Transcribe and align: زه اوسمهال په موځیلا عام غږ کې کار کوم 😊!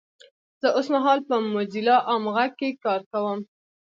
زه 0.61 0.67
اوسمهال 0.77 1.19
په 1.29 1.35
موځیلا 1.51 1.97
عام 2.09 2.23
غږ 2.35 2.51
کې 2.59 2.69
کار 2.83 3.01
کوم 3.11 3.25
😊! 3.35 3.41